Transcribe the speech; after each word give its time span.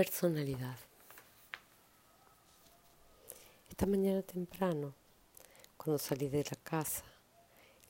Personalidad. 0.00 0.78
Esta 3.68 3.84
mañana 3.84 4.22
temprano, 4.22 4.94
cuando 5.76 5.98
salí 5.98 6.30
de 6.30 6.42
la 6.42 6.56
casa, 6.56 7.04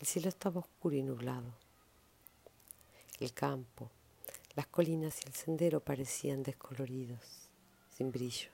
el 0.00 0.08
cielo 0.08 0.28
estaba 0.28 0.58
oscuro 0.58 0.96
y 0.96 1.04
nublado. 1.04 1.54
El 3.20 3.32
campo, 3.32 3.92
las 4.56 4.66
colinas 4.66 5.20
y 5.20 5.28
el 5.28 5.34
sendero 5.34 5.78
parecían 5.78 6.42
descoloridos, 6.42 7.48
sin 7.96 8.10
brillo. 8.10 8.50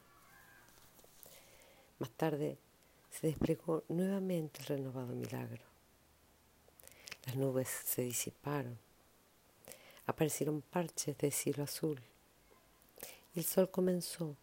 Más 1.98 2.10
tarde 2.10 2.58
se 3.10 3.28
desplegó 3.28 3.84
nuevamente 3.88 4.60
el 4.60 4.66
renovado 4.66 5.14
milagro. 5.14 5.64
Las 7.24 7.36
nubes 7.36 7.70
se 7.70 8.02
disiparon. 8.02 8.78
Aparecieron 10.04 10.60
parches 10.60 11.16
de 11.16 11.30
cielo 11.30 11.64
azul 11.64 11.98
el 13.36 13.44
sol 13.44 13.70
comenzó 13.70 14.34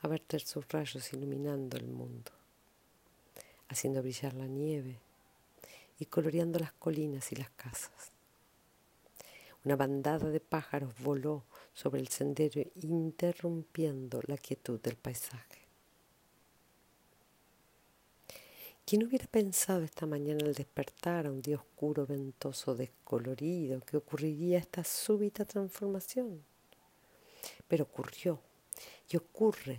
a 0.00 0.08
verter 0.08 0.40
sus 0.40 0.66
rayos 0.68 1.12
iluminando 1.12 1.76
el 1.76 1.86
mundo, 1.86 2.32
haciendo 3.68 4.02
brillar 4.02 4.34
la 4.34 4.46
nieve 4.46 4.98
y 6.00 6.06
coloreando 6.06 6.58
las 6.58 6.72
colinas 6.72 7.30
y 7.30 7.36
las 7.36 7.50
casas. 7.50 8.10
Una 9.64 9.76
bandada 9.76 10.30
de 10.30 10.40
pájaros 10.40 10.94
voló 11.00 11.44
sobre 11.74 12.00
el 12.00 12.08
sendero 12.08 12.62
interrumpiendo 12.82 14.20
la 14.26 14.36
quietud 14.36 14.80
del 14.80 14.96
paisaje. 14.96 15.60
¿Quién 18.84 19.04
hubiera 19.04 19.26
pensado 19.26 19.84
esta 19.84 20.06
mañana 20.06 20.44
al 20.44 20.54
despertar 20.54 21.26
a 21.26 21.30
un 21.30 21.40
día 21.40 21.56
oscuro, 21.56 22.06
ventoso, 22.06 22.74
descolorido, 22.74 23.80
que 23.82 23.98
ocurriría 23.98 24.58
esta 24.58 24.82
súbita 24.82 25.44
transformación? 25.44 26.49
Pero 27.70 27.84
ocurrió 27.84 28.40
y 29.08 29.16
ocurre. 29.16 29.78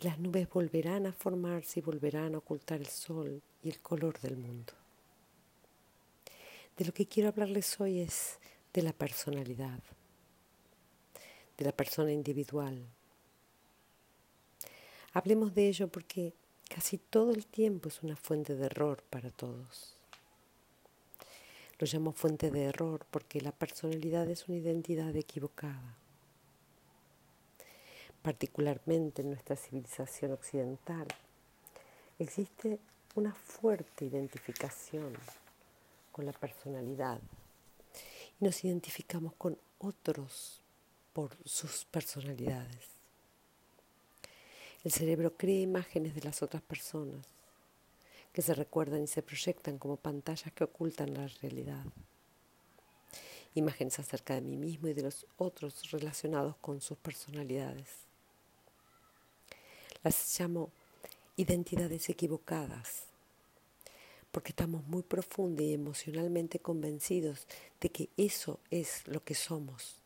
Y 0.00 0.04
las 0.04 0.18
nubes 0.18 0.48
volverán 0.48 1.06
a 1.06 1.12
formarse 1.12 1.80
y 1.80 1.82
volverán 1.82 2.34
a 2.34 2.38
ocultar 2.38 2.80
el 2.80 2.86
sol 2.86 3.42
y 3.62 3.68
el 3.68 3.80
color 3.80 4.18
del 4.20 4.38
mundo. 4.38 4.72
De 6.78 6.86
lo 6.86 6.94
que 6.94 7.04
quiero 7.04 7.28
hablarles 7.28 7.78
hoy 7.78 8.00
es 8.00 8.38
de 8.72 8.80
la 8.80 8.94
personalidad, 8.94 9.80
de 11.58 11.64
la 11.66 11.72
persona 11.72 12.12
individual. 12.12 12.82
Hablemos 15.12 15.54
de 15.54 15.68
ello 15.68 15.88
porque 15.88 16.32
casi 16.66 16.96
todo 16.96 17.32
el 17.32 17.44
tiempo 17.44 17.90
es 17.90 18.02
una 18.02 18.16
fuente 18.16 18.54
de 18.54 18.64
error 18.64 19.02
para 19.10 19.30
todos. 19.30 19.96
Lo 21.78 21.86
llamo 21.86 22.12
fuente 22.12 22.50
de 22.50 22.64
error 22.64 23.04
porque 23.10 23.42
la 23.42 23.52
personalidad 23.52 24.30
es 24.30 24.48
una 24.48 24.56
identidad 24.56 25.14
equivocada 25.14 25.99
particularmente 28.22 29.22
en 29.22 29.30
nuestra 29.30 29.56
civilización 29.56 30.32
occidental, 30.32 31.06
existe 32.18 32.78
una 33.14 33.34
fuerte 33.34 34.04
identificación 34.04 35.14
con 36.12 36.26
la 36.26 36.32
personalidad 36.32 37.20
y 38.40 38.44
nos 38.44 38.64
identificamos 38.64 39.32
con 39.34 39.58
otros 39.78 40.60
por 41.12 41.36
sus 41.44 41.84
personalidades. 41.86 43.00
El 44.84 44.92
cerebro 44.92 45.36
crea 45.36 45.60
imágenes 45.60 46.14
de 46.14 46.22
las 46.22 46.42
otras 46.42 46.62
personas 46.62 47.26
que 48.32 48.42
se 48.42 48.54
recuerdan 48.54 49.02
y 49.02 49.06
se 49.06 49.22
proyectan 49.22 49.78
como 49.78 49.96
pantallas 49.96 50.52
que 50.52 50.64
ocultan 50.64 51.14
la 51.14 51.26
realidad. 51.42 51.84
Imágenes 53.54 53.98
acerca 53.98 54.34
de 54.34 54.42
mí 54.42 54.56
mismo 54.56 54.88
y 54.88 54.94
de 54.94 55.02
los 55.02 55.26
otros 55.36 55.90
relacionados 55.90 56.56
con 56.56 56.80
sus 56.80 56.96
personalidades. 56.96 58.09
Las 60.02 60.38
llamo 60.38 60.70
identidades 61.36 62.08
equivocadas, 62.08 63.04
porque 64.30 64.50
estamos 64.50 64.84
muy 64.86 65.02
profundo 65.02 65.62
y 65.62 65.74
emocionalmente 65.74 66.58
convencidos 66.58 67.46
de 67.80 67.90
que 67.90 68.08
eso 68.16 68.60
es 68.70 69.06
lo 69.06 69.22
que 69.22 69.34
somos 69.34 69.96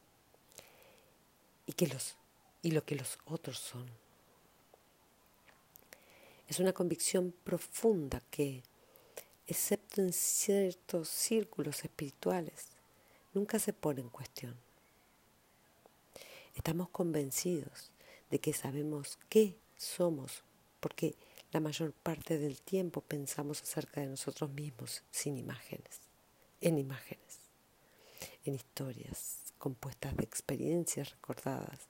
y, 1.67 1.73
que 1.75 1.87
los, 1.87 2.17
y 2.63 2.73
lo 2.73 2.85
que 2.85 2.97
los 2.97 3.19
otros 3.27 3.59
son. 3.59 3.87
Es 6.49 6.59
una 6.59 6.73
convicción 6.73 7.33
profunda 7.45 8.21
que, 8.31 8.63
excepto 9.47 10.03
en 10.03 10.13
ciertos 10.13 11.09
círculos 11.09 11.85
espirituales, 11.85 12.67
nunca 13.33 13.59
se 13.59 13.73
pone 13.73 14.01
en 14.01 14.09
cuestión. 14.09 14.57
Estamos 16.55 16.89
convencidos 16.91 17.91
de 18.31 18.39
que 18.39 18.53
sabemos 18.53 19.19
qué 19.29 19.57
somos, 19.77 20.43
porque 20.81 21.15
la 21.53 21.61
mayor 21.61 21.93
parte 21.93 22.39
del 22.39 22.61
tiempo 22.61 23.01
pensamos 23.01 23.63
acerca 23.63 24.01
de 24.01 24.09
nosotros 24.09 24.51
mismos 24.51 25.03
sin 25.11 25.39
imágenes, 25.39 26.01
en 26.61 26.79
imágenes, 26.79 27.41
en 28.45 28.55
historias 28.55 29.45
compuestas 29.59 30.17
de 30.17 30.25
experiencias 30.25 31.11
recordadas 31.13 31.89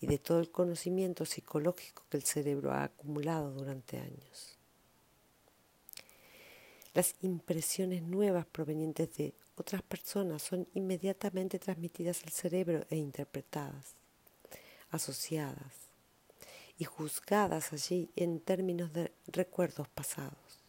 y 0.00 0.06
de 0.06 0.18
todo 0.18 0.38
el 0.40 0.50
conocimiento 0.50 1.24
psicológico 1.24 2.04
que 2.08 2.18
el 2.18 2.22
cerebro 2.22 2.72
ha 2.72 2.84
acumulado 2.84 3.50
durante 3.52 3.98
años. 3.98 4.58
Las 6.92 7.16
impresiones 7.22 8.02
nuevas 8.02 8.46
provenientes 8.46 9.12
de 9.16 9.34
otras 9.56 9.82
personas 9.82 10.42
son 10.42 10.68
inmediatamente 10.74 11.58
transmitidas 11.58 12.22
al 12.22 12.30
cerebro 12.30 12.86
e 12.90 12.96
interpretadas, 12.96 13.94
asociadas, 14.90 15.83
y 16.78 16.84
juzgadas 16.84 17.72
allí 17.72 18.10
en 18.16 18.40
términos 18.40 18.92
de 18.92 19.12
recuerdos 19.26 19.88
pasados. 19.88 20.60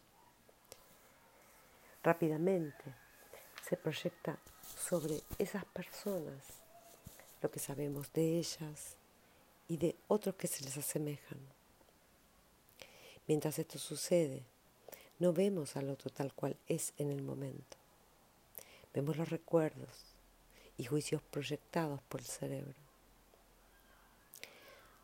Rápidamente 2.03 2.83
se 3.67 3.77
proyecta 3.77 4.37
sobre 4.77 5.23
esas 5.39 5.65
personas 5.65 6.61
lo 7.41 7.49
que 7.49 7.59
sabemos 7.59 8.11
de 8.13 8.37
ellas 8.37 8.97
y 9.67 9.77
de 9.77 9.95
otros 10.07 10.35
que 10.35 10.47
se 10.47 10.63
les 10.63 10.77
asemejan. 10.77 11.39
Mientras 13.27 13.57
esto 13.57 13.79
sucede, 13.79 14.43
no 15.17 15.33
vemos 15.33 15.75
al 15.75 15.89
otro 15.89 16.11
tal 16.11 16.33
cual 16.33 16.55
es 16.67 16.93
en 16.97 17.11
el 17.11 17.23
momento. 17.23 17.77
Vemos 18.93 19.17
los 19.17 19.29
recuerdos 19.29 20.05
y 20.77 20.85
juicios 20.85 21.21
proyectados 21.23 22.01
por 22.03 22.21
el 22.21 22.27
cerebro. 22.27 22.75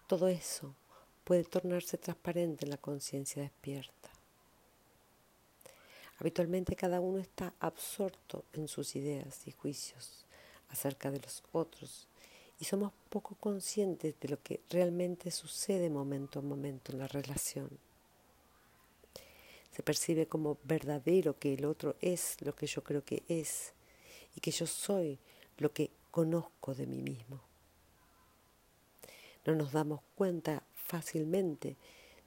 Todo 0.08 0.28
eso 0.28 0.76
puede 1.32 1.46
tornarse 1.46 1.98
transparente 1.98 2.66
en 2.66 2.72
la 2.72 2.78
conciencia 2.78 3.42
despierta. 3.42 4.10
Habitualmente 6.18 6.76
cada 6.76 7.00
uno 7.00 7.20
está 7.20 7.54
absorto 7.62 8.44
en 8.52 8.68
sus 8.68 8.98
ideas 8.98 9.48
y 9.48 9.52
juicios 9.52 10.26
acerca 10.68 11.10
de 11.10 11.22
los 11.22 11.42
otros 11.54 12.10
y 12.60 12.66
somos 12.66 12.92
poco 13.10 13.36
conscientes 13.36 14.20
de 14.20 14.28
lo 14.28 14.44
que 14.44 14.60
realmente 14.70 15.32
sucede 15.32 15.90
momento 15.90 16.40
a 16.40 16.42
momento 16.42 16.92
en 16.92 17.00
la 17.00 17.08
relación. 17.08 17.70
Se 19.74 19.84
percibe 19.84 20.28
como 20.28 20.58
verdadero 20.66 21.40
que 21.40 21.54
el 21.54 21.64
otro 21.64 21.96
es 22.02 22.36
lo 22.42 22.54
que 22.54 22.68
yo 22.68 22.84
creo 22.84 23.06
que 23.06 23.24
es 23.30 23.72
y 24.36 24.42
que 24.42 24.52
yo 24.52 24.68
soy 24.68 25.18
lo 25.60 25.72
que 25.72 25.92
conozco 26.12 26.76
de 26.76 26.88
mí 26.88 27.02
mismo. 27.02 27.51
No 29.46 29.56
nos 29.56 29.72
damos 29.72 30.02
cuenta 30.16 30.64
fácilmente 30.74 31.76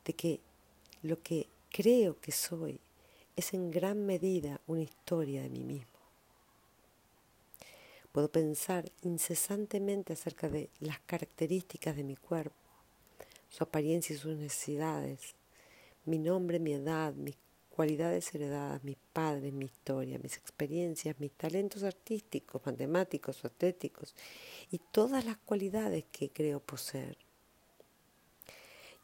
de 0.05 0.13
que 0.13 0.41
lo 1.03 1.23
que 1.23 1.47
creo 1.71 2.19
que 2.21 2.33
soy 2.33 2.81
es 3.37 3.55
en 3.55 3.71
gran 3.71 4.07
medida 4.07 4.61
una 4.67 4.83
historia 4.83 5.43
de 5.43 5.51
mí 5.51 5.65
mismo. 5.65 5.95
Puedo 8.13 8.29
pensar 8.29 8.91
incesantemente 9.03 10.13
acerca 10.13 10.49
de 10.49 10.71
las 10.81 11.01
características 11.01 11.97
de 11.97 12.05
mi 12.05 12.17
cuerpo, 12.17 12.55
su 13.51 13.65
apariencia 13.65 14.15
y 14.15 14.19
sus 14.19 14.37
necesidades, 14.37 15.35
mi 16.05 16.19
nombre, 16.19 16.59
mi 16.61 16.75
edad, 16.75 17.13
mis 17.15 17.37
cualidades 17.75 18.35
heredadas, 18.35 18.85
mis 18.85 18.99
padres, 19.13 19.53
mi 19.53 19.67
historia, 19.67 20.19
mis 20.19 20.37
experiencias, 20.37 21.19
mis 21.19 21.33
talentos 21.33 21.83
artísticos, 21.83 22.63
matemáticos 22.65 23.43
o 23.43 23.49
estéticos 23.49 24.15
y 24.71 24.79
todas 24.79 25.25
las 25.25 25.37
cualidades 25.39 26.05
que 26.13 26.31
creo 26.31 26.61
poseer 26.61 27.17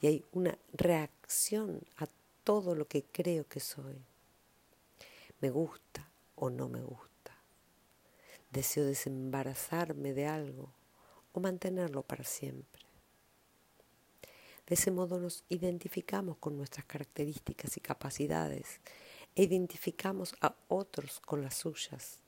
y 0.00 0.06
hay 0.06 0.25
una 0.32 0.58
reacción 0.72 1.82
a 1.99 2.06
todo 2.44 2.75
lo 2.75 2.88
que 2.88 3.05
creo 3.05 3.46
que 3.46 3.61
soy. 3.61 4.02
Me 5.40 5.50
gusta 5.50 6.11
o 6.37 6.50
no 6.50 6.69
me 6.69 6.82
gusta. 6.82 7.08
Deseo 8.50 8.84
desembarazarme 8.84 10.12
de 10.12 10.26
algo 10.26 10.72
o 11.32 11.40
mantenerlo 11.40 12.02
para 12.02 12.25
siempre. 12.25 12.69
De 14.70 14.76
ese 14.76 14.93
modo 14.93 15.19
nos 15.19 15.43
identificamos 15.49 16.37
con 16.37 16.56
nuestras 16.56 16.87
características 16.87 17.76
y 17.76 17.81
capacidades 17.81 18.78
e 19.34 19.43
identificamos 19.43 20.32
a 20.40 20.55
otros 20.69 21.19
con 21.19 21.43
las 21.43 21.56
suyas. 21.56 22.20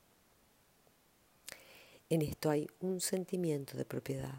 En 2.09 2.21
esto 2.21 2.49
hay 2.49 2.67
un 2.81 2.99
sentimiento 2.99 3.77
de 3.77 3.85
propiedad. 3.85 4.37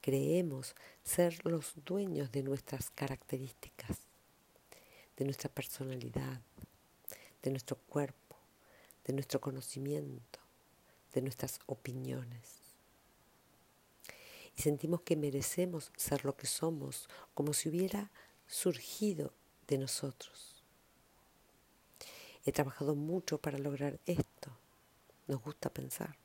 creemos 0.00 0.74
ser 1.04 1.44
los 1.46 1.72
dueños 1.84 2.32
de 2.32 2.42
nuestras 2.42 2.90
características, 2.90 3.98
de 5.16 5.24
nuestra 5.24 5.48
personalidad, 5.48 6.40
de 7.42 7.50
nuestro 7.50 7.76
cuerpo, 7.76 8.36
de 9.04 9.12
nuestro 9.12 9.40
conocimiento, 9.40 10.40
de 11.14 11.22
nuestras 11.22 11.60
opiniones. 11.66 12.65
Y 14.56 14.62
sentimos 14.62 15.02
que 15.02 15.16
merecemos 15.16 15.92
ser 15.96 16.24
lo 16.24 16.36
que 16.36 16.46
somos, 16.46 17.08
como 17.34 17.52
si 17.52 17.68
hubiera 17.68 18.10
surgido 18.46 19.32
de 19.66 19.78
nosotros. 19.78 20.62
He 22.44 22.52
trabajado 22.52 22.94
mucho 22.94 23.38
para 23.38 23.58
lograr 23.58 23.98
esto. 24.06 24.56
Nos 25.26 25.42
gusta 25.42 25.68
pensar. 25.68 26.16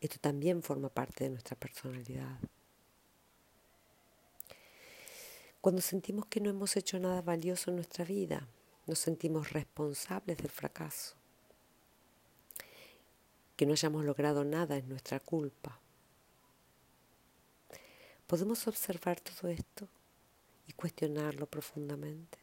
Esto 0.00 0.18
también 0.20 0.62
forma 0.62 0.88
parte 0.88 1.24
de 1.24 1.30
nuestra 1.30 1.56
personalidad. 1.56 2.38
Cuando 5.60 5.80
sentimos 5.80 6.26
que 6.26 6.40
no 6.40 6.50
hemos 6.50 6.76
hecho 6.76 6.98
nada 6.98 7.22
valioso 7.22 7.70
en 7.70 7.76
nuestra 7.76 8.04
vida, 8.04 8.46
nos 8.86 8.98
sentimos 8.98 9.52
responsables 9.52 10.36
del 10.36 10.50
fracaso. 10.50 11.14
Que 13.56 13.64
no 13.64 13.72
hayamos 13.72 14.04
logrado 14.04 14.44
nada 14.44 14.76
es 14.76 14.84
nuestra 14.84 15.20
culpa. 15.20 15.80
¿Podemos 18.26 18.66
observar 18.66 19.20
todo 19.20 19.50
esto 19.50 19.86
y 20.66 20.72
cuestionarlo 20.72 21.46
profundamente? 21.46 22.38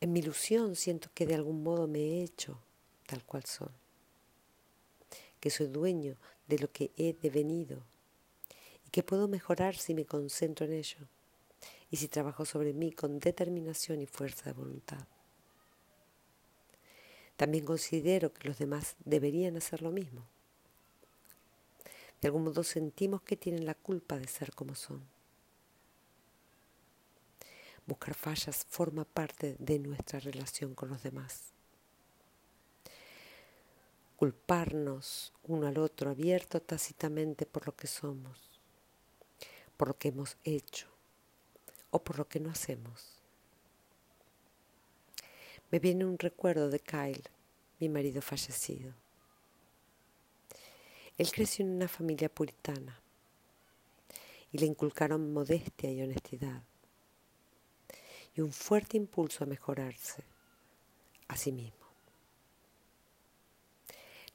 En 0.00 0.12
mi 0.12 0.20
ilusión 0.20 0.76
siento 0.76 1.10
que 1.12 1.26
de 1.26 1.34
algún 1.34 1.64
modo 1.64 1.88
me 1.88 1.98
he 1.98 2.22
hecho 2.22 2.58
tal 3.06 3.24
cual 3.24 3.44
soy, 3.44 3.72
que 5.40 5.50
soy 5.50 5.66
dueño 5.66 6.16
de 6.46 6.58
lo 6.58 6.70
que 6.70 6.92
he 6.96 7.14
devenido 7.14 7.82
y 8.86 8.90
que 8.90 9.02
puedo 9.02 9.26
mejorar 9.26 9.76
si 9.76 9.94
me 9.94 10.04
concentro 10.04 10.66
en 10.66 10.74
ello 10.74 11.08
y 11.90 11.96
si 11.96 12.06
trabajo 12.06 12.44
sobre 12.44 12.72
mí 12.72 12.92
con 12.92 13.18
determinación 13.18 14.00
y 14.00 14.06
fuerza 14.06 14.44
de 14.44 14.52
voluntad. 14.52 15.04
También 17.36 17.64
considero 17.64 18.32
que 18.32 18.48
los 18.48 18.58
demás 18.58 18.94
deberían 19.04 19.56
hacer 19.56 19.82
lo 19.82 19.90
mismo. 19.90 20.22
De 22.20 22.28
algún 22.28 22.44
modo 22.44 22.64
sentimos 22.64 23.22
que 23.22 23.36
tienen 23.36 23.64
la 23.64 23.74
culpa 23.74 24.18
de 24.18 24.26
ser 24.26 24.54
como 24.54 24.74
son. 24.74 25.02
Buscar 27.86 28.14
fallas 28.14 28.66
forma 28.68 29.04
parte 29.04 29.56
de 29.58 29.78
nuestra 29.78 30.20
relación 30.20 30.74
con 30.74 30.90
los 30.90 31.02
demás. 31.02 31.52
Culparnos 34.16 35.32
uno 35.44 35.68
al 35.68 35.78
otro 35.78 36.10
abierto 36.10 36.60
tácitamente 36.60 37.46
por 37.46 37.66
lo 37.66 37.76
que 37.76 37.86
somos, 37.86 38.60
por 39.76 39.88
lo 39.88 39.96
que 39.96 40.08
hemos 40.08 40.36
hecho 40.44 40.88
o 41.90 42.02
por 42.02 42.18
lo 42.18 42.28
que 42.28 42.40
no 42.40 42.50
hacemos. 42.50 43.18
Me 45.70 45.78
viene 45.78 46.04
un 46.04 46.18
recuerdo 46.18 46.68
de 46.70 46.80
Kyle, 46.80 47.24
mi 47.78 47.88
marido 47.88 48.20
fallecido. 48.22 48.92
Él 51.18 51.32
creció 51.32 51.64
en 51.64 51.72
una 51.72 51.88
familia 51.88 52.28
puritana 52.28 53.00
y 54.52 54.58
le 54.58 54.66
inculcaron 54.66 55.32
modestia 55.32 55.90
y 55.90 56.00
honestidad 56.00 56.62
y 58.36 58.40
un 58.40 58.52
fuerte 58.52 58.96
impulso 58.96 59.42
a 59.42 59.48
mejorarse 59.48 60.22
a 61.26 61.36
sí 61.36 61.50
mismo. 61.50 61.76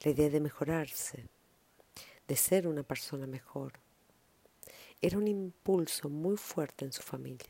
La 0.02 0.10
idea 0.10 0.28
de 0.28 0.40
mejorarse, 0.40 1.26
de 2.28 2.36
ser 2.36 2.68
una 2.68 2.82
persona 2.82 3.26
mejor, 3.26 3.72
era 5.00 5.16
un 5.16 5.26
impulso 5.26 6.10
muy 6.10 6.36
fuerte 6.36 6.84
en 6.84 6.92
su 6.92 7.02
familia. 7.02 7.48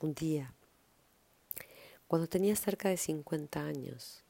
Un 0.00 0.14
día, 0.14 0.54
cuando 2.06 2.26
tenía 2.26 2.56
cerca 2.56 2.88
de 2.88 2.96
50 2.96 3.60
años, 3.60 4.24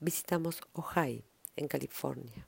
visitamos 0.00 0.60
Ojai, 0.74 1.24
en 1.56 1.68
California, 1.68 2.46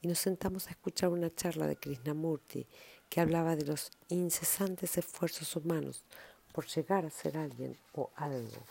y 0.00 0.08
nos 0.08 0.18
sentamos 0.18 0.66
a 0.66 0.70
escuchar 0.70 1.10
una 1.10 1.34
charla 1.34 1.66
de 1.66 1.76
Krishnamurti 1.76 2.66
que 3.08 3.20
hablaba 3.20 3.54
de 3.56 3.66
los 3.66 3.90
incesantes 4.08 4.96
esfuerzos 4.96 5.54
humanos 5.54 6.04
por 6.52 6.66
llegar 6.66 7.04
a 7.04 7.10
ser 7.10 7.36
alguien 7.36 7.76
o 7.94 8.10
algo 8.16 8.62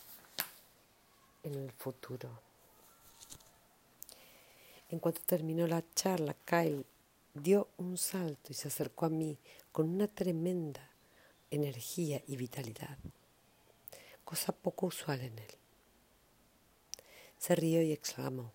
en 1.44 1.56
el 1.56 1.72
futuro. 1.72 2.30
En 4.90 5.00
cuanto 5.00 5.22
terminó 5.25 5.68
la 5.68 5.84
charla, 5.96 6.36
Kyle 6.46 6.86
dio 7.34 7.69
un 7.78 7.98
salto 7.98 8.52
y 8.52 8.54
se 8.54 8.68
acercó 8.68 9.06
a 9.06 9.10
mí 9.10 9.38
con 9.72 9.90
una 9.90 10.07
tremenda 10.07 10.90
energía 11.50 12.22
y 12.28 12.36
vitalidad, 12.36 12.98
cosa 14.25 14.52
poco 14.52 14.88
usual 14.88 15.22
en 15.22 15.40
él. 15.40 15.61
Se 17.42 17.56
rió 17.56 17.82
y 17.82 17.92
exclamó, 17.92 18.54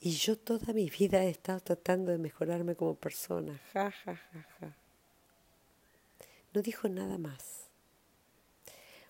y 0.00 0.12
yo 0.12 0.38
toda 0.38 0.72
mi 0.72 0.88
vida 0.88 1.24
he 1.24 1.30
estado 1.30 1.58
tratando 1.58 2.12
de 2.12 2.18
mejorarme 2.18 2.76
como 2.76 2.94
persona. 2.94 3.60
Ja, 3.72 3.90
ja, 3.90 4.14
ja, 4.14 4.46
ja. 4.60 4.76
No 6.54 6.62
dijo 6.62 6.88
nada 6.88 7.18
más, 7.18 7.66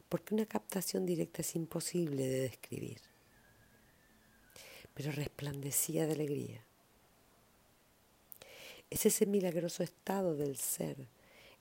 porque 0.09 0.35
una 0.35 0.47
captación 0.47 1.05
directa 1.05 1.43
es 1.43 1.55
imposible 1.55 2.27
de 2.27 2.41
describir, 2.41 3.03
pero 4.95 5.13
resplandecía 5.13 6.07
de 6.07 6.13
alegría. 6.13 6.65
Es 8.89 9.05
ese 9.05 9.27
milagroso 9.27 9.83
estado 9.83 10.35
del 10.35 10.57
ser 10.57 10.97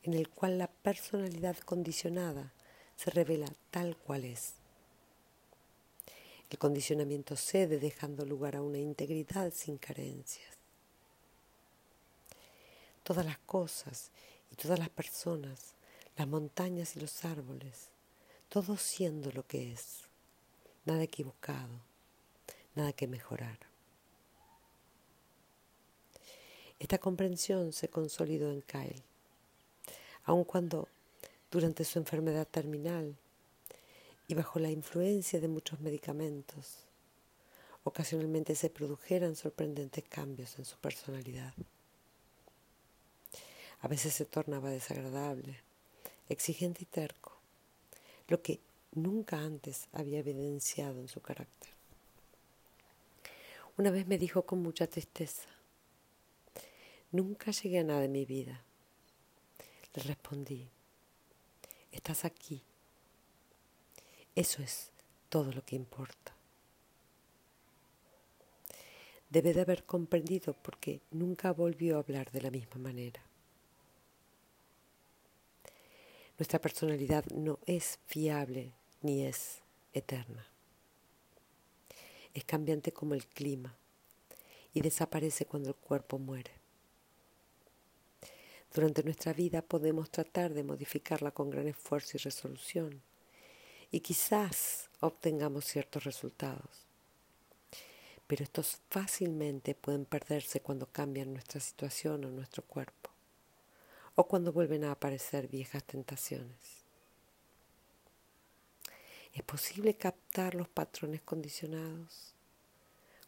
en 0.03 0.13
el 0.13 0.29
cual 0.29 0.59
la 0.59 0.67
personalidad 0.67 1.57
condicionada 1.57 2.53
se 2.95 3.11
revela 3.11 3.51
tal 3.69 3.97
cual 3.97 4.23
es. 4.23 4.53
El 6.49 6.57
condicionamiento 6.57 7.35
cede 7.35 7.77
dejando 7.77 8.25
lugar 8.25 8.55
a 8.55 8.61
una 8.61 8.77
integridad 8.77 9.53
sin 9.53 9.77
carencias. 9.77 10.55
Todas 13.03 13.25
las 13.25 13.37
cosas 13.39 14.11
y 14.51 14.55
todas 14.55 14.79
las 14.79 14.89
personas, 14.89 15.73
las 16.15 16.27
montañas 16.27 16.95
y 16.95 16.99
los 17.01 17.25
árboles, 17.25 17.89
todo 18.49 18.77
siendo 18.77 19.31
lo 19.31 19.45
que 19.45 19.73
es, 19.73 20.03
nada 20.85 21.03
equivocado, 21.03 21.81
nada 22.75 22.93
que 22.93 23.07
mejorar. 23.07 23.57
Esta 26.79 26.97
comprensión 26.97 27.73
se 27.73 27.89
consolidó 27.89 28.51
en 28.51 28.61
Kyle, 28.61 29.03
aun 30.23 30.45
cuando 30.45 30.87
durante 31.51 31.83
su 31.83 31.99
enfermedad 31.99 32.47
terminal 32.47 33.15
y 34.27 34.33
bajo 34.33 34.59
la 34.59 34.69
influencia 34.69 35.39
de 35.39 35.47
muchos 35.47 35.79
medicamentos, 35.79 36.79
ocasionalmente 37.83 38.55
se 38.55 38.69
produjeran 38.69 39.35
sorprendentes 39.35 40.03
cambios 40.03 40.59
en 40.59 40.65
su 40.65 40.77
personalidad. 40.77 41.53
A 43.79 43.87
veces 43.87 44.13
se 44.13 44.25
tornaba 44.25 44.69
desagradable, 44.69 45.61
exigente 46.27 46.83
y 46.83 46.85
terco, 46.85 47.37
lo 48.27 48.41
que 48.41 48.59
nunca 48.93 49.39
antes 49.39 49.87
había 49.93 50.19
evidenciado 50.19 50.99
en 50.99 51.07
su 51.07 51.21
carácter. 51.21 51.71
Una 53.77 53.91
vez 53.91 54.07
me 54.07 54.17
dijo 54.17 54.41
con 54.41 54.61
mucha 54.61 54.87
tristeza, 54.87 55.47
nunca 57.11 57.51
llegué 57.51 57.79
a 57.79 57.83
nada 57.83 58.03
en 58.03 58.11
mi 58.11 58.25
vida. 58.25 58.61
Le 59.93 60.03
respondí, 60.03 60.67
estás 61.91 62.25
aquí 62.25 62.61
eso 64.37 64.61
es 64.61 64.91
todo 65.29 65.51
lo 65.51 65.65
que 65.65 65.75
importa. 65.75 66.35
Debe 69.31 69.51
de 69.51 69.61
haber 69.61 69.83
comprendido 69.83 70.53
porque 70.53 71.01
nunca 71.09 71.51
volvió 71.51 71.95
a 71.95 72.01
hablar 72.01 72.31
de 72.31 72.41
la 72.41 72.51
misma 72.51 72.77
manera. 72.77 73.19
Nuestra 76.37 76.61
personalidad 76.61 77.25
no 77.33 77.57
es 77.65 77.97
fiable 78.05 78.73
ni 79.01 79.25
es 79.25 79.63
eterna. 79.91 80.45
Es 82.35 82.45
cambiante 82.45 82.91
como 82.91 83.15
el 83.15 83.25
clima 83.25 83.75
y 84.71 84.81
desaparece 84.81 85.47
cuando 85.47 85.69
el 85.69 85.75
cuerpo 85.75 86.19
muere. 86.19 86.51
Durante 88.71 89.01
nuestra 89.01 89.33
vida 89.33 89.63
podemos 89.63 90.11
tratar 90.11 90.53
de 90.53 90.63
modificarla 90.63 91.31
con 91.31 91.49
gran 91.49 91.67
esfuerzo 91.67 92.17
y 92.17 92.19
resolución 92.19 93.01
y 93.91 94.01
quizás 94.01 94.89
obtengamos 94.99 95.65
ciertos 95.65 96.03
resultados. 96.03 96.85
Pero 98.27 98.43
estos 98.43 98.81
fácilmente 98.89 99.73
pueden 99.73 100.05
perderse 100.05 100.61
cuando 100.61 100.87
cambian 100.87 101.33
nuestra 101.33 101.61
situación 101.61 102.25
o 102.25 102.29
nuestro 102.29 102.63
cuerpo, 102.63 103.09
o 104.15 104.27
cuando 104.27 104.51
vuelven 104.51 104.83
a 104.83 104.91
aparecer 104.91 105.47
viejas 105.47 105.83
tentaciones. 105.83 106.83
¿Es 109.33 109.43
posible 109.43 109.95
captar 109.95 110.55
los 110.55 110.67
patrones 110.67 111.21
condicionados? 111.21 112.33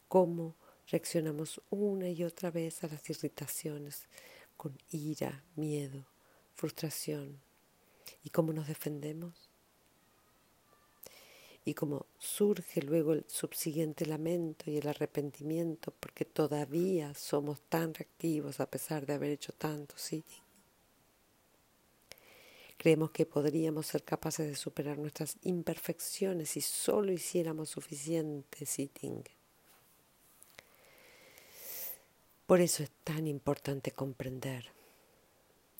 ¿Cómo 0.08 0.56
reaccionamos 0.88 1.62
una 1.70 2.08
y 2.08 2.24
otra 2.24 2.50
vez 2.50 2.82
a 2.82 2.88
las 2.88 3.08
irritaciones 3.08 4.08
con 4.56 4.76
ira, 4.90 5.44
miedo, 5.54 6.04
frustración? 6.56 7.40
¿Y 8.24 8.30
cómo 8.30 8.52
nos 8.52 8.66
defendemos? 8.66 9.49
Y 11.64 11.74
como 11.74 12.06
surge 12.18 12.82
luego 12.82 13.12
el 13.12 13.24
subsiguiente 13.28 14.06
lamento 14.06 14.70
y 14.70 14.78
el 14.78 14.88
arrepentimiento 14.88 15.92
porque 16.00 16.24
todavía 16.24 17.14
somos 17.14 17.60
tan 17.68 17.92
reactivos 17.94 18.60
a 18.60 18.70
pesar 18.70 19.06
de 19.06 19.14
haber 19.14 19.30
hecho 19.30 19.52
tanto 19.52 19.96
sitting. 19.98 20.42
Creemos 22.78 23.10
que 23.10 23.26
podríamos 23.26 23.86
ser 23.86 24.04
capaces 24.04 24.46
de 24.46 24.56
superar 24.56 24.96
nuestras 24.96 25.36
imperfecciones 25.42 26.48
si 26.48 26.62
solo 26.62 27.12
hiciéramos 27.12 27.68
suficiente 27.68 28.64
sitting. 28.64 29.22
Por 32.46 32.60
eso 32.60 32.82
es 32.82 32.90
tan 33.04 33.26
importante 33.26 33.90
comprender, 33.92 34.72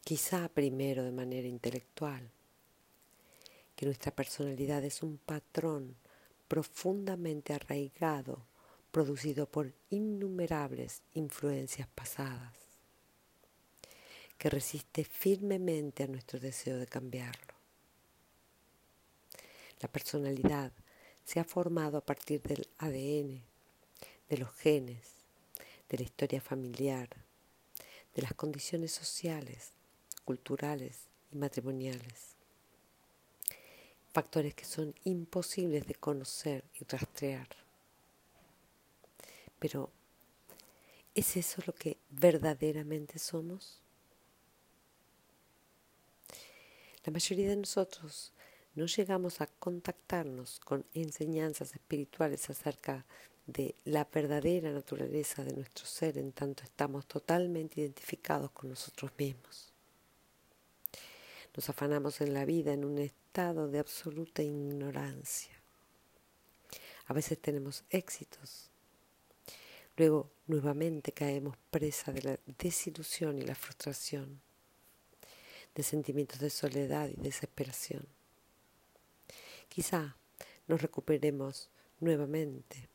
quizá 0.04 0.48
primero 0.50 1.02
de 1.02 1.10
manera 1.10 1.48
intelectual, 1.48 2.30
que 3.80 3.86
nuestra 3.86 4.14
personalidad 4.14 4.84
es 4.84 5.02
un 5.02 5.16
patrón 5.16 5.96
profundamente 6.48 7.54
arraigado, 7.54 8.44
producido 8.90 9.46
por 9.46 9.72
innumerables 9.88 11.00
influencias 11.14 11.88
pasadas, 11.88 12.52
que 14.36 14.50
resiste 14.50 15.02
firmemente 15.02 16.02
a 16.02 16.08
nuestro 16.08 16.38
deseo 16.38 16.76
de 16.76 16.86
cambiarlo. 16.86 17.54
La 19.80 19.88
personalidad 19.88 20.72
se 21.24 21.40
ha 21.40 21.44
formado 21.44 21.96
a 21.96 22.04
partir 22.04 22.42
del 22.42 22.68
ADN, 22.76 23.42
de 24.28 24.36
los 24.36 24.52
genes, 24.56 25.08
de 25.88 25.96
la 25.96 26.04
historia 26.04 26.42
familiar, 26.42 27.08
de 28.14 28.20
las 28.20 28.34
condiciones 28.34 28.92
sociales, 28.92 29.72
culturales 30.26 30.98
y 31.32 31.38
matrimoniales 31.38 32.39
factores 34.12 34.54
que 34.54 34.64
son 34.64 34.94
imposibles 35.04 35.86
de 35.86 35.94
conocer 35.94 36.64
y 36.80 36.84
rastrear. 36.84 37.48
Pero, 39.58 39.90
¿es 41.14 41.36
eso 41.36 41.62
lo 41.66 41.74
que 41.74 41.98
verdaderamente 42.10 43.18
somos? 43.18 43.80
La 47.04 47.12
mayoría 47.12 47.50
de 47.50 47.56
nosotros 47.56 48.32
no 48.74 48.86
llegamos 48.86 49.40
a 49.40 49.46
contactarnos 49.46 50.60
con 50.60 50.84
enseñanzas 50.94 51.72
espirituales 51.72 52.48
acerca 52.50 53.04
de 53.46 53.74
la 53.84 54.04
verdadera 54.04 54.70
naturaleza 54.70 55.42
de 55.42 55.52
nuestro 55.52 55.86
ser 55.86 56.18
en 56.18 56.32
tanto 56.32 56.62
estamos 56.62 57.06
totalmente 57.06 57.80
identificados 57.80 58.50
con 58.52 58.70
nosotros 58.70 59.10
mismos. 59.18 59.72
Nos 61.56 61.68
afanamos 61.68 62.20
en 62.20 62.32
la 62.32 62.44
vida 62.44 62.72
en 62.72 62.84
un 62.84 62.98
estado 63.30 63.68
de 63.68 63.78
absoluta 63.78 64.42
ignorancia. 64.42 65.52
A 67.06 67.12
veces 67.12 67.38
tenemos 67.38 67.84
éxitos. 67.88 68.68
Luego 69.96 70.32
nuevamente 70.48 71.12
caemos 71.12 71.56
presa 71.70 72.10
de 72.10 72.22
la 72.22 72.38
desilusión 72.58 73.38
y 73.38 73.42
la 73.42 73.54
frustración, 73.54 74.40
de 75.76 75.82
sentimientos 75.84 76.40
de 76.40 76.50
soledad 76.50 77.08
y 77.08 77.22
desesperación. 77.22 78.04
Quizá 79.68 80.16
nos 80.66 80.82
recuperemos 80.82 81.70
nuevamente, 82.00 82.88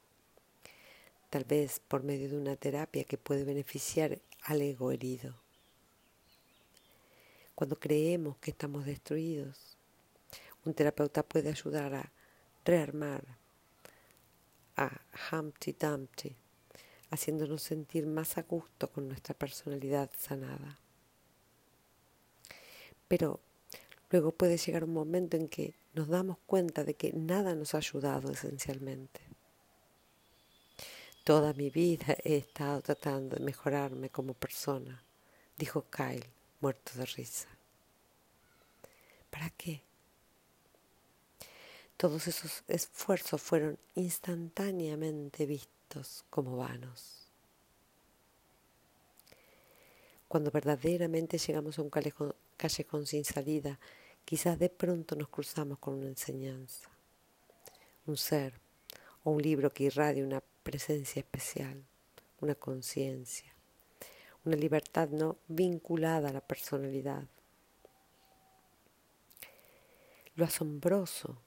tal 1.30 1.46
vez 1.46 1.80
por 1.80 2.04
medio 2.04 2.28
de 2.28 2.38
una 2.38 2.58
terapia 2.58 3.06
que 3.06 3.18
puede 3.18 3.46
beneficiar 3.46 4.20
al 4.42 4.62
ego 4.62 4.92
herido 4.92 5.34
cuando 7.56 7.80
creemos 7.80 8.36
que 8.40 8.52
estamos 8.52 8.86
destruidos. 8.86 9.75
Un 10.66 10.74
terapeuta 10.74 11.24
puede 11.24 11.50
ayudar 11.50 11.94
a 11.94 12.12
rearmar 12.66 13.24
a 14.76 14.90
Humpty 15.32 15.74
Dumpty, 15.74 16.36
haciéndonos 17.12 17.62
sentir 17.62 18.08
más 18.08 18.38
a 18.38 18.42
gusto 18.42 18.92
con 18.92 19.08
nuestra 19.08 19.36
personalidad 19.36 20.10
sanada. 20.18 20.80
Pero 23.08 23.40
luego 24.10 24.32
puede 24.32 24.58
llegar 24.58 24.84
un 24.84 24.94
momento 24.94 25.38
en 25.38 25.48
que 25.48 25.76
nos 25.94 26.08
damos 26.08 26.38
cuenta 26.46 26.84
de 26.84 26.96
que 26.96 27.14
nada 27.14 27.56
nos 27.56 27.76
ha 27.76 27.78
ayudado 27.78 28.32
esencialmente. 28.32 29.22
Toda 31.24 31.54
mi 31.54 31.70
vida 31.70 32.18
he 32.24 32.38
estado 32.38 32.82
tratando 32.82 33.36
de 33.36 33.44
mejorarme 33.44 34.10
como 34.10 34.34
persona, 34.34 35.04
dijo 35.58 35.86
Kyle 35.90 36.30
muerto 36.60 36.92
de 36.96 37.06
risa. 37.06 37.48
¿Para 39.30 39.50
qué? 39.52 39.85
Todos 41.98 42.28
esos 42.28 42.64
esfuerzos 42.68 43.42
fueron 43.42 43.78
instantáneamente 43.96 45.46
vistos 45.46 46.26
como 46.30 46.58
vanos. 46.58 47.28
Cuando 50.28 50.52
verdaderamente 50.52 51.38
llegamos 51.38 51.80
a 51.80 51.82
un 51.82 51.90
callejón, 51.90 53.06
sin 53.06 53.24
salida, 53.24 53.80
quizás 54.26 54.60
de 54.60 54.70
pronto 54.70 55.16
nos 55.16 55.30
cruzamos 55.30 55.78
con 55.80 55.96
una 55.96 56.08
enseñanza, 56.08 56.90
un 58.06 58.18
ser 58.18 58.60
o 59.24 59.32
un 59.32 59.42
libro 59.42 59.72
que 59.72 59.86
irradia 59.86 60.24
una 60.24 60.44
presencia 60.64 61.20
especial, 61.20 61.86
una 62.42 62.56
conciencia 62.56 63.56
una 64.46 64.56
libertad 64.56 65.10
no 65.10 65.38
vinculada 65.48 66.30
a 66.30 66.34
la 66.34 66.42
personalidad. 66.42 67.24
Lo 70.36 70.46
asombroso, 70.46 71.42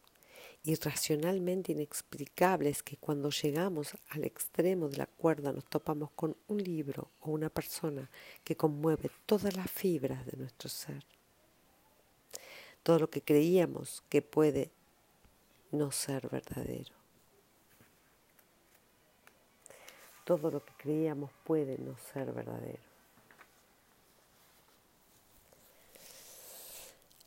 irracionalmente 0.65 1.73
inexplicable 1.73 2.69
es 2.69 2.83
que 2.83 2.97
cuando 2.97 3.31
llegamos 3.31 3.97
al 4.11 4.25
extremo 4.25 4.89
de 4.89 4.99
la 4.99 5.07
cuerda 5.07 5.53
nos 5.53 5.65
topamos 5.65 6.11
con 6.13 6.37
un 6.49 6.63
libro 6.63 7.11
o 7.21 7.31
una 7.31 7.49
persona 7.49 8.11
que 8.45 8.57
conmueve 8.57 9.11
todas 9.27 9.57
las 9.57 9.71
fibras 9.71 10.27
de 10.27 10.37
nuestro 10.37 10.69
ser. 10.69 11.05
Todo 12.83 12.99
lo 12.99 13.11
que 13.11 13.23
creíamos 13.23 14.03
que 14.09 14.23
puede 14.23 14.71
no 15.71 15.91
ser 15.91 16.29
verdadero. 16.29 16.95
Todo 20.25 20.51
lo 20.51 20.65
que 20.65 20.73
creíamos 20.77 21.31
puede 21.45 21.79
no 21.79 21.97
ser 22.13 22.33
verdadero. 22.33 22.88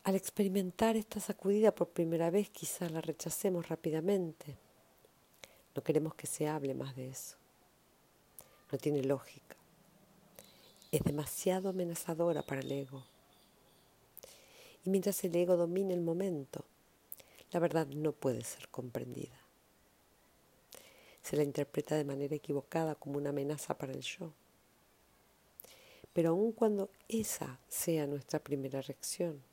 Al 0.03 0.15
experimentar 0.15 0.97
esta 0.97 1.19
sacudida 1.19 1.75
por 1.75 1.89
primera 1.89 2.31
vez 2.31 2.49
quizá 2.49 2.89
la 2.89 3.01
rechacemos 3.01 3.69
rápidamente. 3.69 4.57
No 5.75 5.83
queremos 5.83 6.15
que 6.15 6.25
se 6.25 6.47
hable 6.47 6.73
más 6.73 6.95
de 6.95 7.09
eso. 7.09 7.37
No 8.71 8.79
tiene 8.79 9.03
lógica. 9.03 9.55
Es 10.91 11.03
demasiado 11.03 11.69
amenazadora 11.69 12.41
para 12.41 12.61
el 12.61 12.71
ego. 12.71 13.05
Y 14.83 14.89
mientras 14.89 15.23
el 15.23 15.35
ego 15.35 15.55
domina 15.55 15.93
el 15.93 16.01
momento, 16.01 16.65
la 17.51 17.59
verdad 17.59 17.85
no 17.85 18.11
puede 18.11 18.43
ser 18.43 18.69
comprendida. 18.69 19.39
Se 21.21 21.37
la 21.37 21.43
interpreta 21.43 21.95
de 21.95 22.05
manera 22.05 22.35
equivocada 22.35 22.95
como 22.95 23.17
una 23.17 23.29
amenaza 23.29 23.77
para 23.77 23.93
el 23.93 24.01
yo. 24.01 24.33
Pero 26.11 26.31
aun 26.31 26.53
cuando 26.53 26.89
esa 27.07 27.59
sea 27.69 28.07
nuestra 28.07 28.39
primera 28.39 28.81
reacción, 28.81 29.50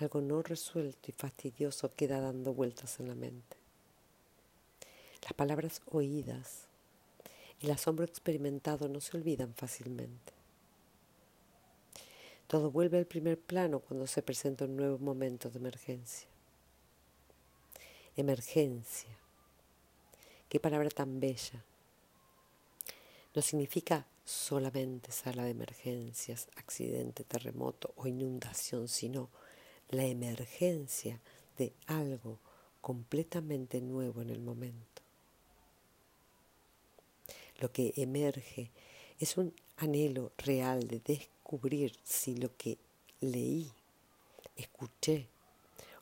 algo 0.00 0.20
no 0.20 0.42
resuelto 0.42 1.10
y 1.10 1.12
fastidioso 1.12 1.90
queda 1.94 2.20
dando 2.20 2.54
vueltas 2.54 3.00
en 3.00 3.08
la 3.08 3.14
mente. 3.14 3.56
Las 5.22 5.32
palabras 5.34 5.82
oídas, 5.90 6.66
el 7.60 7.70
asombro 7.70 8.04
experimentado 8.04 8.88
no 8.88 9.00
se 9.00 9.16
olvidan 9.16 9.54
fácilmente. 9.54 10.32
Todo 12.46 12.70
vuelve 12.70 12.98
al 12.98 13.06
primer 13.06 13.38
plano 13.38 13.80
cuando 13.80 14.06
se 14.06 14.22
presenta 14.22 14.64
un 14.64 14.76
nuevo 14.76 14.98
momento 14.98 15.50
de 15.50 15.58
emergencia. 15.58 16.28
Emergencia. 18.16 19.16
Qué 20.48 20.58
palabra 20.58 20.90
tan 20.90 21.20
bella. 21.20 21.62
No 23.34 23.42
significa 23.42 24.06
solamente 24.24 25.12
sala 25.12 25.44
de 25.44 25.50
emergencias, 25.50 26.48
accidente, 26.56 27.22
terremoto 27.22 27.92
o 27.96 28.08
inundación, 28.08 28.88
sino 28.88 29.28
la 29.90 30.04
emergencia 30.04 31.20
de 31.58 31.72
algo 31.86 32.38
completamente 32.80 33.80
nuevo 33.80 34.22
en 34.22 34.30
el 34.30 34.40
momento. 34.40 35.02
Lo 37.58 37.70
que 37.70 37.92
emerge 37.96 38.70
es 39.18 39.36
un 39.36 39.52
anhelo 39.76 40.32
real 40.38 40.88
de 40.88 41.00
descubrir 41.00 41.92
si 42.02 42.36
lo 42.36 42.56
que 42.56 42.78
leí, 43.20 43.70
escuché 44.56 45.28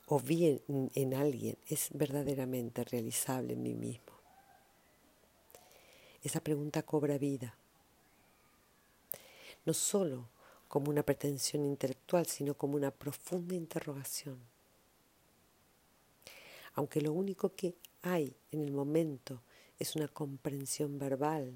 o 0.07 0.19
vi 0.19 0.59
en, 0.67 1.13
alguien 1.13 1.57
es 1.67 1.89
verdaderamente 1.93 2.83
realizable 2.83 3.53
en 3.53 3.63
mí 3.63 3.73
mismo. 3.73 4.13
Esa 6.23 6.41
pregunta 6.41 6.83
cobra 6.83 7.17
vida, 7.17 7.55
no 9.65 9.73
solo 9.73 10.27
como 10.69 10.91
una 10.91 11.03
pretensión 11.03 11.65
intelectual, 11.65 12.27
sino 12.27 12.53
como 12.53 12.75
una 12.75 12.91
profunda 12.91 13.55
interrogación. 13.55 14.37
Aunque 16.75 17.01
lo 17.01 17.11
único 17.11 17.53
que 17.55 17.73
hay 18.03 18.33
en 18.51 18.61
el 18.61 18.71
momento 18.71 19.41
es 19.79 19.95
una 19.95 20.07
comprensión 20.07 20.99
verbal, 20.99 21.51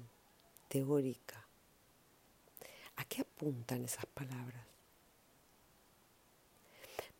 teórica, 0.68 1.46
¿a 2.96 3.04
qué 3.04 3.22
apuntan 3.22 3.84
esas 3.84 4.06
palabras? 4.06 4.66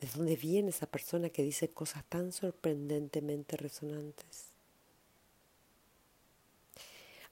¿De 0.00 0.08
dónde 0.08 0.34
viene 0.34 0.70
esa 0.70 0.86
persona 0.86 1.30
que 1.30 1.44
dice 1.44 1.70
cosas 1.70 2.04
tan 2.08 2.32
sorprendentemente 2.32 3.56
resonantes? 3.56 4.48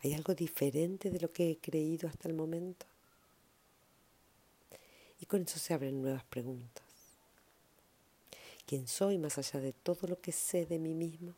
¿Hay 0.05 0.15
algo 0.15 0.35
diferente 0.35 1.11
de 1.11 1.21
lo 1.21 1.33
que 1.33 1.51
he 1.51 1.59
creído 1.59 2.09
hasta 2.09 2.29
el 2.29 2.35
momento? 2.35 2.92
Y 5.23 5.27
con 5.27 5.43
eso 5.43 5.61
se 5.61 5.73
abren 5.73 6.03
nuevas 6.03 6.25
preguntas. 6.25 6.83
¿Quién 8.67 8.89
soy 8.89 9.19
más 9.19 9.39
allá 9.39 9.61
de 9.61 9.73
todo 9.73 10.09
lo 10.09 10.21
que 10.21 10.33
sé 10.33 10.67
de 10.67 10.81
mí 10.81 10.95
mismo? 10.95 11.37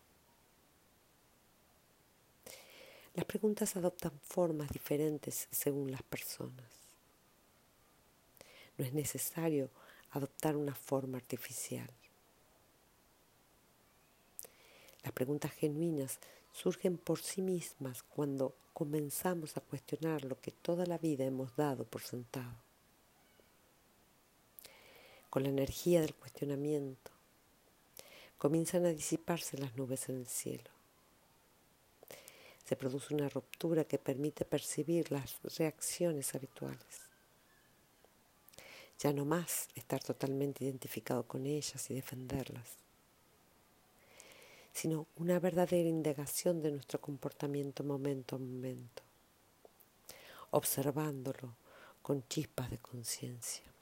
Las 3.13 3.27
preguntas 3.27 3.77
adoptan 3.77 4.19
formas 4.21 4.71
diferentes 4.71 5.49
según 5.51 5.93
las 5.93 6.03
personas. 6.03 6.65
No 8.79 8.87
es 8.87 8.95
necesario 8.95 9.69
adoptar 10.13 10.57
una 10.57 10.75
forma 10.75 11.19
artificial. 11.19 11.91
Las 15.03 15.13
preguntas 15.13 15.53
genuinas 15.53 16.21
surgen 16.55 16.97
por 16.97 17.21
sí 17.21 17.43
mismas 17.43 18.03
cuando 18.03 18.57
comenzamos 18.73 19.59
a 19.59 19.61
cuestionar 19.61 20.25
lo 20.25 20.41
que 20.41 20.53
toda 20.53 20.87
la 20.87 20.97
vida 20.97 21.27
hemos 21.27 21.55
dado 21.55 21.85
por 21.85 22.01
sentado. 22.01 22.64
Con 25.35 25.43
la 25.43 25.49
energía 25.49 26.01
del 26.01 26.15
cuestionamiento 26.15 27.11
comienzan 28.39 28.87
a 28.87 28.91
disiparse 28.91 29.59
las 29.59 29.75
nubes 29.75 30.09
en 30.09 30.19
el 30.19 30.29
cielo. 30.29 30.71
Se 32.65 32.77
produce 32.77 33.13
una 33.13 33.29
ruptura 33.29 33.83
que 33.83 33.99
permite 33.99 34.45
percibir 34.45 35.11
las 35.11 35.41
reacciones 35.59 36.37
habituales 36.37 37.01
ya 39.01 39.13
no 39.13 39.25
más 39.25 39.69
estar 39.75 40.01
totalmente 40.01 40.63
identificado 40.63 41.25
con 41.25 41.47
ellas 41.47 41.91
y 41.91 41.95
defenderlas, 41.95 42.77
sino 44.73 45.09
una 45.17 45.41
verdadera 45.41 45.89
indagación 45.89 46.63
de 46.63 46.71
nuestro 46.71 47.01
comportamiento 47.01 47.83
momento 47.83 48.37
a 48.37 48.39
momento, 48.39 49.03
observándolo 50.53 51.57
con 52.03 52.23
chispas 52.29 52.71
de 52.71 52.79
conciencia. 52.79 53.74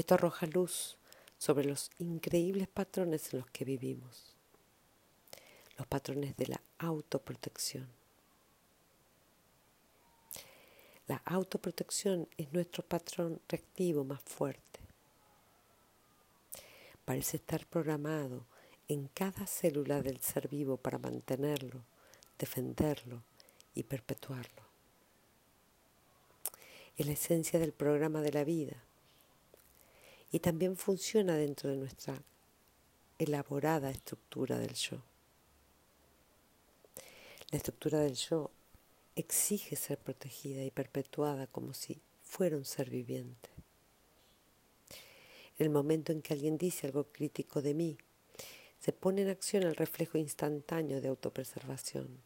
Esto 0.00 0.14
arroja 0.14 0.46
luz 0.46 0.96
sobre 1.36 1.66
los 1.66 1.90
increíbles 1.98 2.68
patrones 2.68 3.34
en 3.34 3.40
los 3.40 3.50
que 3.50 3.66
vivimos, 3.66 4.34
los 5.76 5.86
patrones 5.86 6.34
de 6.38 6.46
la 6.46 6.62
autoprotección 6.78 7.86
La 11.06 11.20
autoprotección 11.26 12.26
es 12.38 12.50
nuestro 12.50 12.82
patrón 12.82 13.42
reactivo 13.46 14.02
más 14.02 14.22
fuerte. 14.22 14.80
Parece 17.04 17.36
estar 17.36 17.66
programado 17.66 18.46
en 18.88 19.06
cada 19.08 19.46
célula 19.46 20.00
del 20.00 20.22
ser 20.22 20.48
vivo 20.48 20.78
para 20.78 20.96
mantenerlo, 20.96 21.84
defenderlo 22.38 23.22
y 23.74 23.82
perpetuarlo. 23.82 24.62
Es 26.96 27.04
la 27.04 27.12
esencia 27.12 27.58
del 27.58 27.74
programa 27.74 28.22
de 28.22 28.32
la 28.32 28.44
vida 28.44 28.82
y 30.32 30.40
también 30.40 30.76
funciona 30.76 31.36
dentro 31.36 31.70
de 31.70 31.76
nuestra 31.76 32.22
elaborada 33.18 33.90
estructura 33.90 34.58
del 34.58 34.74
yo. 34.74 35.02
La 37.50 37.56
estructura 37.56 37.98
del 38.00 38.14
yo 38.14 38.50
exige 39.16 39.76
ser 39.76 39.98
protegida 39.98 40.62
y 40.64 40.70
perpetuada 40.70 41.46
como 41.46 41.74
si 41.74 42.00
fuera 42.22 42.56
un 42.56 42.64
ser 42.64 42.90
viviente. 42.90 43.50
En 45.58 45.66
el 45.66 45.70
momento 45.70 46.12
en 46.12 46.22
que 46.22 46.32
alguien 46.32 46.56
dice 46.56 46.86
algo 46.86 47.04
crítico 47.04 47.60
de 47.60 47.74
mí, 47.74 47.98
se 48.78 48.92
pone 48.92 49.22
en 49.22 49.28
acción 49.28 49.64
el 49.64 49.76
reflejo 49.76 50.16
instantáneo 50.16 51.00
de 51.02 51.08
autopreservación, 51.08 52.22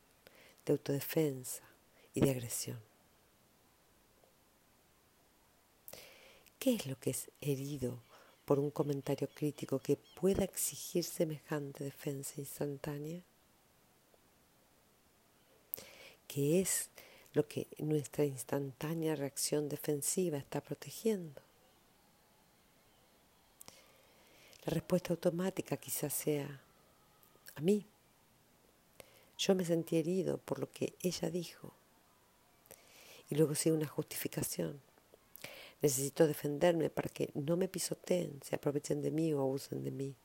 de 0.65 0.73
autodefensa 0.73 1.65
y 2.13 2.21
de 2.21 2.31
agresión. 2.31 2.94
¿Qué 6.65 6.77
es 6.77 6.87
lo 6.87 6.99
que 6.99 7.11
es 7.11 7.31
herido 7.43 7.99
por 8.47 8.59
un 8.59 8.71
comentario 8.71 9.29
crítico 9.29 9.81
que 9.81 9.99
pueda 9.99 10.45
exigir 10.45 11.05
semejante 11.05 11.85
defensa 11.85 12.33
instantánea? 12.39 13.21
que 16.27 16.63
es 16.63 16.89
lo 17.35 17.47
que 17.47 17.67
nuestra 17.77 18.25
instantánea 18.25 19.15
reacción 19.15 19.69
defensiva 19.69 20.39
está 20.39 20.63
protegiendo. 20.63 21.43
La 24.65 24.73
respuesta 24.73 25.13
automática 25.13 25.77
quizás 25.77 26.15
sea 26.15 26.63
a 27.57 27.61
mí. 27.61 27.85
Yo 29.37 29.55
me 29.55 29.67
sentí 29.67 29.99
herido 29.99 30.39
por 30.39 30.61
lo 30.61 30.73
que 30.73 30.95
ella 31.03 31.29
dijo. 31.29 31.75
Y 33.29 33.35
luego 33.35 33.55
sigue 33.55 33.77
una 33.77 33.87
justificación. 33.87 34.81
Necesito 35.85 36.27
defenderme 36.27 36.89
para 36.89 37.11
que 37.11 37.29
no 37.35 37.59
me 37.59 37.69
pisoteen, 37.69 38.41
se 38.43 38.55
aprovechen 38.55 39.03
de 39.03 39.11
mí 39.11 39.35
o 39.35 39.43
abusen 39.43 39.85
de 39.85 39.91
mí. 39.91 40.17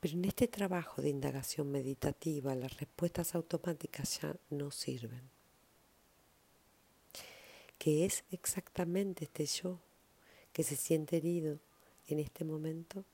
Pero 0.00 0.14
en 0.14 0.24
este 0.24 0.48
trabajo 0.48 1.02
de 1.02 1.10
indagación 1.10 1.70
meditativa 1.70 2.54
las 2.54 2.78
respuestas 2.78 3.34
automáticas 3.34 4.22
ya 4.22 4.34
no 4.48 4.70
sirven. 4.70 5.20
¿Qué 7.78 8.06
es 8.06 8.24
exactamente 8.30 9.24
este 9.24 9.44
yo 9.44 9.78
que 10.54 10.62
se 10.62 10.76
siente 10.76 11.18
herido 11.18 11.58
en 12.06 12.20
este 12.20 12.46
momento? 12.46 13.04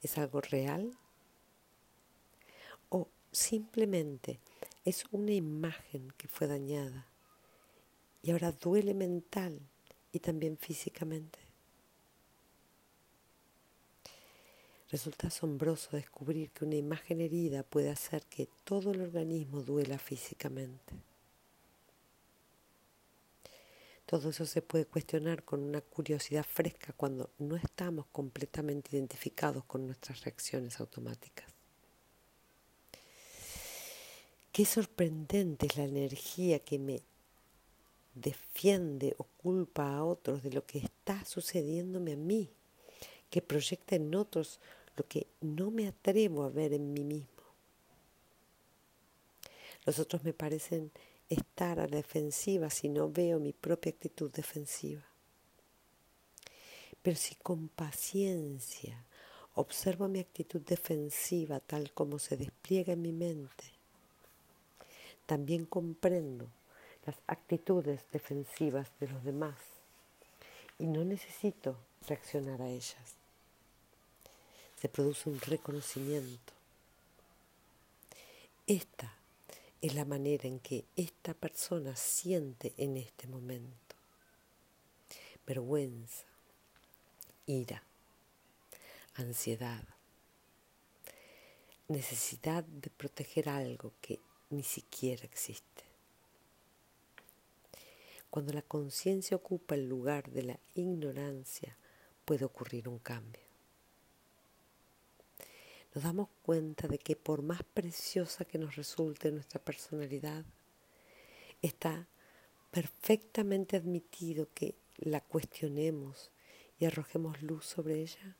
¿Es 0.00 0.16
algo 0.16 0.40
real? 0.42 0.96
¿O 2.88 3.08
simplemente 3.32 4.38
es 4.84 5.06
una 5.10 5.32
imagen 5.32 6.12
que 6.16 6.28
fue 6.28 6.46
dañada 6.46 7.08
y 8.22 8.30
ahora 8.30 8.52
duele 8.52 8.94
mental 8.94 9.60
y 10.12 10.20
también 10.20 10.56
físicamente? 10.56 11.38
Resulta 14.90 15.28
asombroso 15.28 15.96
descubrir 15.96 16.50
que 16.50 16.66
una 16.66 16.76
imagen 16.76 17.22
herida 17.22 17.62
puede 17.62 17.90
hacer 17.90 18.26
que 18.26 18.48
todo 18.64 18.92
el 18.92 19.00
organismo 19.00 19.62
duela 19.62 19.98
físicamente. 19.98 20.94
Todo 24.04 24.28
eso 24.28 24.44
se 24.44 24.60
puede 24.60 24.84
cuestionar 24.84 25.44
con 25.44 25.62
una 25.62 25.80
curiosidad 25.80 26.44
fresca 26.44 26.92
cuando 26.92 27.30
no 27.38 27.56
estamos 27.56 28.04
completamente 28.12 28.94
identificados 28.94 29.64
con 29.64 29.86
nuestras 29.86 30.22
reacciones 30.24 30.78
automáticas. 30.80 31.46
Qué 34.52 34.66
sorprendente 34.66 35.64
es 35.64 35.78
la 35.78 35.84
energía 35.84 36.58
que 36.58 36.78
me 36.78 37.00
defiende 38.14 39.14
o 39.18 39.24
culpa 39.24 39.94
a 39.94 40.04
otros 40.04 40.42
de 40.42 40.50
lo 40.50 40.64
que 40.66 40.78
está 40.78 41.24
sucediéndome 41.24 42.12
a 42.12 42.16
mí, 42.16 42.50
que 43.30 43.42
proyecta 43.42 43.96
en 43.96 44.14
otros 44.14 44.60
lo 44.96 45.06
que 45.06 45.26
no 45.40 45.70
me 45.70 45.88
atrevo 45.88 46.44
a 46.44 46.50
ver 46.50 46.74
en 46.74 46.92
mí 46.92 47.04
mismo. 47.04 47.42
Los 49.84 49.98
otros 49.98 50.22
me 50.22 50.32
parecen 50.32 50.90
estar 51.28 51.80
a 51.80 51.88
la 51.88 51.96
defensiva 51.96 52.70
si 52.70 52.88
no 52.88 53.10
veo 53.10 53.40
mi 53.40 53.52
propia 53.52 53.90
actitud 53.90 54.30
defensiva. 54.30 55.02
Pero 57.02 57.16
si 57.16 57.34
con 57.36 57.68
paciencia 57.68 59.04
observo 59.54 60.08
mi 60.08 60.20
actitud 60.20 60.60
defensiva 60.60 61.60
tal 61.60 61.92
como 61.92 62.18
se 62.18 62.36
despliega 62.36 62.92
en 62.92 63.02
mi 63.02 63.12
mente, 63.12 63.64
también 65.26 65.64
comprendo 65.66 66.48
las 67.06 67.16
actitudes 67.26 68.00
defensivas 68.12 68.88
de 69.00 69.08
los 69.08 69.24
demás 69.24 69.56
y 70.78 70.86
no 70.86 71.04
necesito 71.04 71.76
reaccionar 72.06 72.60
a 72.62 72.68
ellas 72.68 73.16
se 74.82 74.88
produce 74.88 75.30
un 75.30 75.40
reconocimiento. 75.40 76.52
Esta 78.66 79.14
es 79.80 79.94
la 79.94 80.04
manera 80.04 80.48
en 80.48 80.58
que 80.58 80.84
esta 80.96 81.34
persona 81.34 81.94
siente 81.94 82.74
en 82.76 82.96
este 82.96 83.28
momento. 83.28 83.94
vergüenza, 85.46 86.24
ira, 87.46 87.80
ansiedad, 89.14 89.84
necesidad 91.86 92.64
de 92.64 92.90
proteger 92.90 93.48
algo 93.48 93.92
que 94.00 94.18
ni 94.50 94.64
siquiera 94.64 95.24
existe. 95.24 95.71
Cuando 98.32 98.54
la 98.54 98.62
conciencia 98.62 99.36
ocupa 99.36 99.74
el 99.74 99.86
lugar 99.86 100.30
de 100.30 100.42
la 100.42 100.58
ignorancia, 100.74 101.76
puede 102.24 102.46
ocurrir 102.46 102.88
un 102.88 102.98
cambio. 102.98 103.42
Nos 105.94 106.02
damos 106.02 106.30
cuenta 106.42 106.88
de 106.88 106.96
que 106.96 107.14
por 107.14 107.42
más 107.42 107.62
preciosa 107.62 108.46
que 108.46 108.56
nos 108.56 108.74
resulte 108.76 109.30
nuestra 109.30 109.60
personalidad, 109.62 110.46
está 111.60 112.08
perfectamente 112.70 113.76
admitido 113.76 114.48
que 114.54 114.76
la 114.96 115.20
cuestionemos 115.20 116.30
y 116.78 116.86
arrojemos 116.86 117.42
luz 117.42 117.66
sobre 117.66 118.00
ella. 118.00 118.38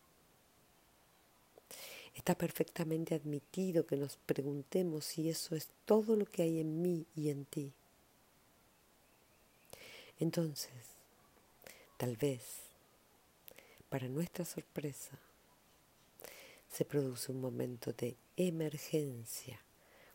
Está 2.14 2.34
perfectamente 2.34 3.14
admitido 3.14 3.84
que 3.84 3.98
nos 3.98 4.16
preguntemos 4.16 5.04
si 5.04 5.28
eso 5.28 5.54
es 5.54 5.68
todo 5.84 6.16
lo 6.16 6.24
que 6.24 6.44
hay 6.44 6.60
en 6.60 6.80
mí 6.80 7.04
y 7.14 7.28
en 7.28 7.44
ti. 7.44 7.74
Entonces, 10.22 10.70
tal 11.96 12.16
vez, 12.16 12.60
para 13.88 14.06
nuestra 14.06 14.44
sorpresa, 14.44 15.18
se 16.70 16.84
produce 16.84 17.32
un 17.32 17.40
momento 17.40 17.92
de 17.92 18.16
emergencia 18.36 19.60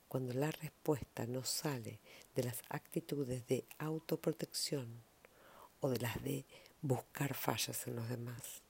cuando 0.07 0.33
la 0.33 0.49
respuesta 0.49 1.27
no 1.27 1.43
sale 1.43 1.99
de 2.33 2.43
las 2.43 2.61
actitudes 2.69 3.45
de 3.47 3.65
autoprotección 3.79 4.87
o 5.81 5.89
de 5.89 5.99
las 5.99 6.23
de 6.23 6.45
buscar 6.81 7.33
fallas 7.33 7.85
en 7.85 7.97
los 7.97 8.07
demás. 8.07 8.61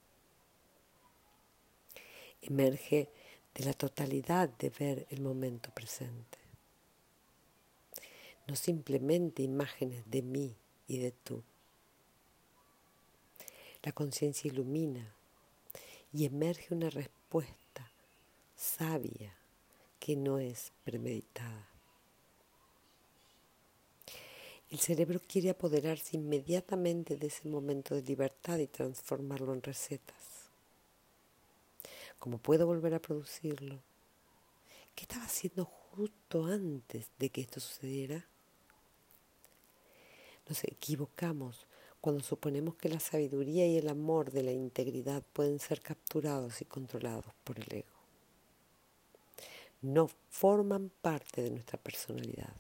Emerge 2.42 3.12
de 3.54 3.64
la 3.64 3.74
totalidad 3.74 4.50
de 4.50 4.72
ver 4.72 5.06
el 5.12 5.22
momento 5.22 5.70
presente, 5.70 6.40
no 8.48 8.56
simplemente 8.56 9.44
imágenes 9.44 10.02
de 10.10 10.24
mí 10.24 10.58
y 10.88 11.00
de 11.00 11.12
tú. 11.12 11.44
La 13.84 13.92
conciencia 13.92 14.50
ilumina 14.50 15.14
y 16.14 16.26
emerge 16.26 16.74
una 16.74 16.90
respuesta 16.90 17.92
sabia 18.56 19.34
que 20.00 20.16
no 20.16 20.40
es 20.40 20.72
premeditada. 20.84 21.68
El 24.70 24.80
cerebro 24.80 25.22
quiere 25.26 25.50
apoderarse 25.50 26.18
inmediatamente 26.18 27.16
de 27.16 27.28
ese 27.28 27.48
momento 27.48 27.96
de 27.96 28.02
libertad 28.02 28.58
y 28.58 28.68
transformarlo 28.68 29.54
en 29.54 29.62
recetas. 29.62 30.50
¿Cómo 32.20 32.38
puedo 32.38 32.66
volver 32.66 32.94
a 32.94 33.00
producirlo? 33.00 33.80
¿Qué 34.96 35.04
estaba 35.04 35.24
haciendo 35.24 35.64
justo 35.64 36.46
antes 36.46 37.08
de 37.18 37.30
que 37.30 37.42
esto 37.42 37.60
sucediera? 37.60 38.26
Nos 40.48 40.64
equivocamos 40.64 41.68
cuando 42.02 42.24
suponemos 42.24 42.76
que 42.76 42.90
la 42.90 43.00
sabiduría 43.00 43.68
y 43.68 43.78
el 43.78 43.90
amor 43.90 44.32
de 44.32 44.44
la 44.44 44.52
integridad 44.52 45.24
pueden 45.34 45.60
ser 45.60 45.82
capturados 45.82 46.62
y 46.62 46.66
controlados 46.66 47.34
por 47.44 47.60
el 47.60 47.68
ego. 47.72 47.98
No 49.82 50.10
forman 50.30 50.90
parte 51.02 51.42
de 51.42 51.52
nuestra 51.52 51.78
personalidad. 51.78 52.54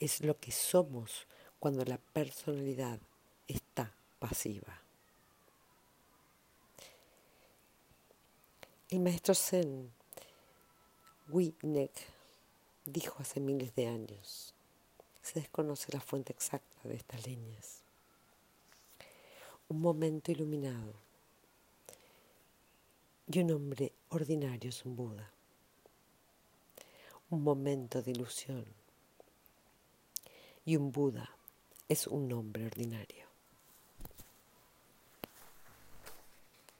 Es 0.00 0.22
lo 0.22 0.38
que 0.38 0.52
somos 0.52 1.26
cuando 1.58 1.84
la 1.84 1.98
personalidad 1.98 2.98
está 3.46 3.92
pasiva. 4.18 4.80
El 8.90 9.00
maestro 9.00 9.34
Zen, 9.34 9.92
Wigneck, 11.28 11.92
dijo 12.86 13.16
hace 13.20 13.38
miles 13.38 13.74
de 13.74 13.86
años, 13.86 14.54
se 15.28 15.40
desconoce 15.40 15.92
la 15.92 16.00
fuente 16.00 16.32
exacta 16.32 16.88
de 16.88 16.94
estas 16.94 17.26
líneas. 17.26 17.82
Un 19.68 19.80
momento 19.82 20.32
iluminado 20.32 20.94
y 23.30 23.40
un 23.40 23.50
hombre 23.50 23.92
ordinario 24.08 24.70
es 24.70 24.86
un 24.86 24.96
Buda. 24.96 25.30
Un 27.28 27.42
momento 27.42 28.00
de 28.00 28.10
ilusión 28.12 28.64
y 30.64 30.76
un 30.76 30.90
Buda 30.90 31.28
es 31.90 32.06
un 32.06 32.32
hombre 32.32 32.64
ordinario. 32.64 33.27